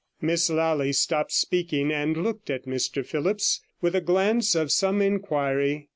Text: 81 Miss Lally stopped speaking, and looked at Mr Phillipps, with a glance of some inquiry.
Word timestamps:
81 0.17 0.27
Miss 0.33 0.49
Lally 0.49 0.93
stopped 0.93 1.31
speaking, 1.31 1.91
and 1.91 2.17
looked 2.17 2.49
at 2.49 2.65
Mr 2.65 3.05
Phillipps, 3.05 3.61
with 3.81 3.95
a 3.95 4.01
glance 4.01 4.55
of 4.55 4.71
some 4.71 4.99
inquiry. 4.99 5.89